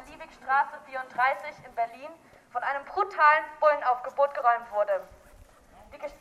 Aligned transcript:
der 0.00 0.12
Liebigstraße 0.12 0.78
34 0.86 1.64
in 1.64 1.74
Berlin 1.74 2.10
von 2.52 2.62
einem 2.62 2.84
brutalen 2.84 3.44
Bullenaufgebot 3.60 4.34
geräumt 4.34 4.70
wurde. 4.72 5.02
Die, 5.92 5.98
Gesch 5.98 6.12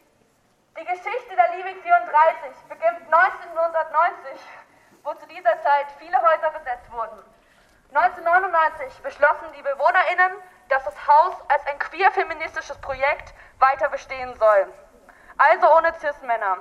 die 0.77 0.85
Geschichte 0.85 1.35
der 1.35 1.55
Liebig 1.55 1.81
34 1.83 2.63
beginnt 2.67 3.13
1990, 3.13 4.39
wo 5.03 5.13
zu 5.13 5.25
dieser 5.27 5.61
Zeit 5.61 5.87
viele 5.97 6.17
Häuser 6.21 6.51
besetzt 6.51 6.91
wurden. 6.91 7.23
1999 7.93 9.01
beschlossen 9.01 9.47
die 9.55 9.61
BewohnerInnen, 9.61 10.31
dass 10.67 10.83
das 10.83 11.07
Haus 11.07 11.35
als 11.49 11.65
ein 11.67 11.79
queer-feministisches 11.79 12.77
Projekt 12.81 13.33
weiter 13.59 13.89
bestehen 13.89 14.35
soll. 14.35 14.71
Also 15.37 15.75
ohne 15.75 15.93
Cis-Männer. 15.99 16.57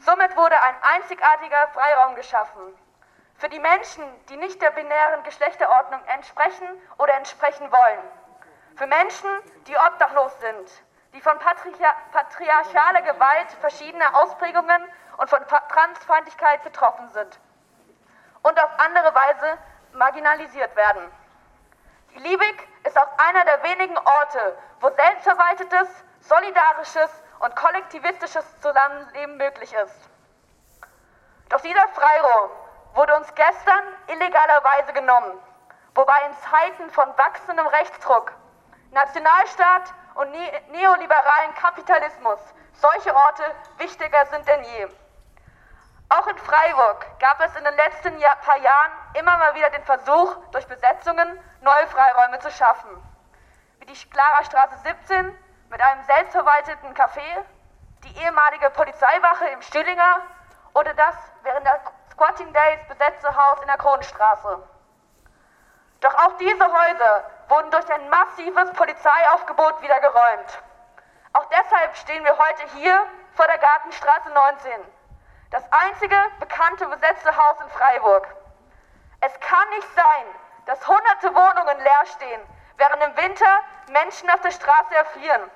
Somit 0.00 0.36
wurde 0.36 0.60
ein 0.60 0.74
einzigartiger 0.82 1.68
Freiraum 1.68 2.14
geschaffen. 2.16 2.76
Für 3.38 3.48
die 3.50 3.58
Menschen, 3.58 4.02
die 4.28 4.36
nicht 4.36 4.62
der 4.62 4.70
binären 4.70 5.22
Geschlechterordnung 5.24 6.00
entsprechen 6.06 6.68
oder 6.96 7.14
entsprechen 7.14 7.70
wollen. 7.70 8.02
Für 8.76 8.86
Menschen, 8.86 9.28
die 9.66 9.76
obdachlos 9.76 10.32
sind, 10.40 10.70
die 11.12 11.20
von 11.20 11.38
patriarchaler 11.38 13.02
Gewalt 13.02 13.50
verschiedener 13.60 14.14
Ausprägungen 14.22 14.82
und 15.18 15.28
von 15.28 15.40
Transfeindlichkeit 15.46 16.62
betroffen 16.64 17.10
sind 17.10 17.38
und 18.42 18.62
auf 18.62 18.70
andere 18.78 19.14
Weise 19.14 19.58
marginalisiert 19.92 20.74
werden. 20.76 21.10
Die 22.14 22.18
Liebig 22.18 22.68
ist 22.84 22.96
auch 22.98 23.18
einer 23.18 23.44
der 23.44 23.62
wenigen 23.64 23.98
Orte, 23.98 24.58
wo 24.80 24.90
selbstverwaltetes, 24.90 25.88
solidarisches 26.20 27.10
und 27.40 27.54
kollektivistisches 27.56 28.60
Zusammenleben 28.60 29.36
möglich 29.36 29.74
ist. 29.74 30.10
Doch 31.50 31.60
dieser 31.60 31.86
Freiraum 31.88 32.50
wurde 32.96 33.14
uns 33.14 33.32
gestern 33.34 33.84
illegalerweise 34.06 34.92
genommen, 34.94 35.38
wobei 35.94 36.18
in 36.26 36.32
Zeiten 36.50 36.90
von 36.90 37.06
wachsendem 37.16 37.66
Rechtsdruck, 37.66 38.32
Nationalstaat 38.90 39.92
und 40.14 40.30
ne 40.30 40.62
neoliberalen 40.68 41.54
Kapitalismus 41.54 42.40
solche 42.72 43.14
Orte 43.14 43.42
wichtiger 43.76 44.24
sind 44.26 44.48
denn 44.48 44.64
je. 44.64 44.88
Auch 46.08 46.26
in 46.26 46.38
Freiburg 46.38 47.06
gab 47.18 47.40
es 47.40 47.54
in 47.56 47.64
den 47.64 47.74
letzten 47.74 48.18
Jahr, 48.18 48.36
paar 48.36 48.58
Jahren 48.58 48.92
immer 49.14 49.36
mal 49.36 49.54
wieder 49.54 49.70
den 49.70 49.84
Versuch, 49.84 50.36
durch 50.52 50.66
Besetzungen 50.66 51.38
neue 51.60 51.86
Freiräume 51.88 52.38
zu 52.38 52.50
schaffen. 52.50 52.90
Wie 53.80 53.86
die 53.86 54.10
Klarer 54.10 54.44
Straße 54.44 54.76
17 54.84 55.36
mit 55.68 55.80
einem 55.82 56.02
selbstverwalteten 56.04 56.94
Café, 56.94 57.44
die 58.04 58.16
ehemalige 58.18 58.70
Polizeiwache 58.70 59.48
im 59.48 59.60
Stillinger 59.62 60.22
oder 60.74 60.94
das 60.94 61.16
während 61.42 61.66
der 61.66 61.74
Squatting 62.16 62.50
Days 62.50 62.78
besetzte 62.88 63.28
Haus 63.28 63.60
in 63.60 63.66
der 63.66 63.76
Kronenstraße. 63.76 64.58
Doch 66.00 66.14
auch 66.14 66.32
diese 66.38 66.64
Häuser 66.64 67.30
wurden 67.48 67.70
durch 67.70 67.92
ein 67.92 68.08
massives 68.08 68.70
Polizeiaufgebot 68.72 69.82
wieder 69.82 70.00
geräumt. 70.00 70.62
Auch 71.34 71.44
deshalb 71.50 71.94
stehen 71.94 72.24
wir 72.24 72.38
heute 72.38 72.62
hier 72.74 73.06
vor 73.34 73.46
der 73.46 73.58
Gartenstraße 73.58 74.30
19 74.30 74.72
das 75.50 75.62
einzige 75.70 76.16
bekannte 76.40 76.86
besetzte 76.86 77.36
Haus 77.36 77.60
in 77.60 77.68
Freiburg. 77.68 78.26
Es 79.20 79.38
kann 79.40 79.68
nicht 79.68 79.94
sein, 79.94 80.24
dass 80.64 80.88
hunderte 80.88 81.34
Wohnungen 81.34 81.78
leer 81.80 82.06
stehen, 82.14 82.40
während 82.78 83.02
im 83.02 83.16
Winter 83.18 83.60
Menschen 83.90 84.30
auf 84.30 84.40
der 84.40 84.52
Straße 84.52 84.94
erfrieren. 84.94 85.50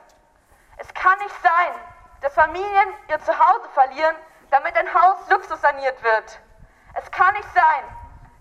Es 0.76 0.92
kann 0.92 1.18
nicht 1.20 1.42
sein, 1.42 1.72
dass 2.20 2.34
Familien 2.34 2.94
ihr 3.08 3.18
Zuhause 3.20 3.68
verlieren, 3.72 4.16
damit 4.50 4.76
ein 4.76 4.92
Haus 4.92 5.26
luxussaniert 5.30 6.02
wird. 6.02 6.38
Es 6.94 7.10
kann 7.10 7.34
nicht 7.34 7.48
sein, 7.54 7.84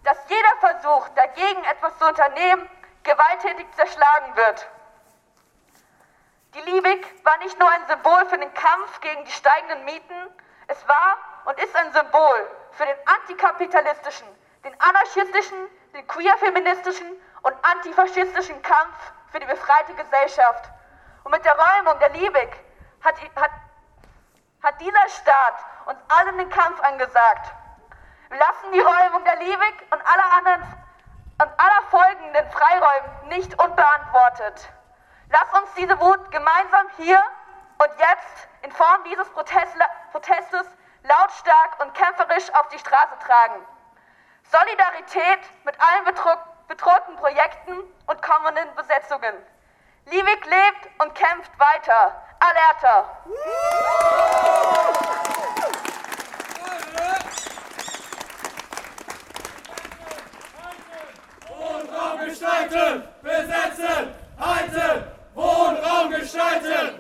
dass 0.03 0.17
jeder 0.28 0.55
Versuch, 0.59 1.09
dagegen 1.09 1.64
etwas 1.66 1.97
zu 1.97 2.05
unternehmen, 2.05 2.69
gewalttätig 3.03 3.67
zerschlagen 3.75 4.36
wird. 4.36 4.67
Die 6.56 6.61
Liebig 6.61 7.06
war 7.24 7.38
nicht 7.38 7.59
nur 7.59 7.69
ein 7.69 7.85
Symbol 7.88 8.25
für 8.25 8.38
den 8.38 8.53
Kampf 8.53 9.01
gegen 9.01 9.24
die 9.25 9.31
steigenden 9.31 9.85
Mieten, 9.85 10.34
es 10.68 10.88
war 10.88 11.18
und 11.46 11.59
ist 11.59 11.75
ein 11.75 11.91
Symbol 11.94 12.50
für 12.72 12.85
den 12.85 12.97
antikapitalistischen, 13.06 14.28
den 14.63 14.79
anarchistischen, 14.81 15.57
den 15.94 16.07
queer-feministischen 16.07 17.07
und 17.41 17.56
antifaschistischen 17.63 18.62
Kampf 18.62 18.95
für 19.31 19.40
die 19.40 19.45
befreite 19.45 19.94
Gesellschaft. 19.94 20.69
Und 21.24 21.31
mit 21.31 21.44
der 21.45 21.57
Räumung 21.57 22.00
der 22.00 22.09
Liebig 22.09 22.50
hat, 23.03 23.16
hat, 23.35 23.51
hat 24.63 24.81
dieser 24.81 25.09
Staat 25.09 25.56
uns 25.85 26.00
allen 26.09 26.38
den 26.38 26.50
Kampf 26.50 26.79
angesagt. 26.81 27.51
Wir 28.29 28.38
lassen 28.38 28.72
die 28.72 28.79
Räumung 28.79 29.23
der 29.23 29.38
Liebig 29.38 29.73
und 29.90 30.01
aller 30.06 30.31
anderen 30.38 30.62
und 31.41 31.50
aller 31.57 31.81
folgenden 31.90 32.51
Freiräumen 32.51 33.28
nicht 33.29 33.59
unbeantwortet. 33.59 34.69
Lass 35.31 35.62
uns 35.62 35.73
diese 35.75 36.00
Wut 36.00 36.29
gemeinsam 36.29 36.88
hier 36.97 37.19
und 37.79 37.89
jetzt 37.97 38.47
in 38.62 38.72
Form 38.72 39.03
dieses 39.06 39.28
Protestes 39.31 40.68
lautstark 41.03 41.79
und 41.81 41.94
kämpferisch 41.95 42.53
auf 42.53 42.68
die 42.68 42.78
Straße 42.78 43.18
tragen. 43.25 43.66
Solidarität 44.44 45.39
mit 45.66 45.75
allen 45.81 46.06
bedrohten 46.68 47.16
Projekten 47.16 47.79
und 48.06 48.22
kommenden 48.22 48.75
Besetzungen. 48.75 49.34
Liebig 50.06 50.45
lebt 50.45 51.01
und 51.01 51.16
kämpft 51.16 51.57
weiter. 51.57 52.22
Alerta! 52.39 53.06
Gestalten, 62.69 63.03
besetzen, 63.24 64.13
halten! 64.38 65.03
Wohnraum 65.34 66.12
gestalten, 66.12 66.72
halten! 66.72 66.99